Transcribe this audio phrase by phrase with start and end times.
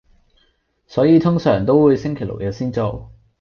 [0.87, 3.11] 所以通常都會星期六日先做